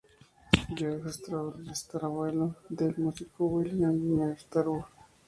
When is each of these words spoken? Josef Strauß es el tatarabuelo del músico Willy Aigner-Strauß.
Josef 0.77 1.03
Strauß 1.15 1.59
es 1.59 1.67
el 1.67 1.73
tatarabuelo 1.91 2.55
del 2.71 2.97
músico 2.97 3.45
Willy 3.45 3.83
Aigner-Strauß. 3.83 4.83